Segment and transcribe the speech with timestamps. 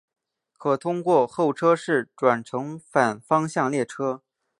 [0.57, 4.23] 可通过候车室转乘反方向列车。